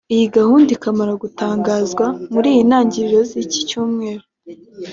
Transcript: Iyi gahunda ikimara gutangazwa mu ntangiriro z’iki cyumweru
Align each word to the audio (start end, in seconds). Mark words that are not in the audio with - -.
Iyi 0.13 0.25
gahunda 0.37 0.69
ikimara 0.73 1.13
gutangazwa 1.23 2.05
mu 2.31 2.39
ntangiriro 2.67 3.19
z’iki 3.29 3.61
cyumweru 3.69 4.25